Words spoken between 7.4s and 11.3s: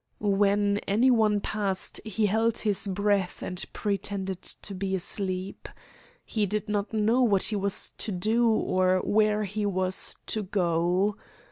he was to do or where he was to go.